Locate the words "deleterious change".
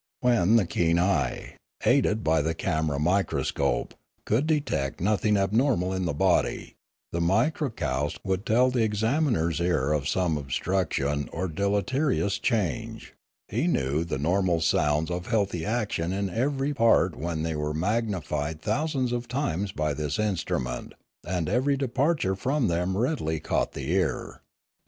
11.47-13.13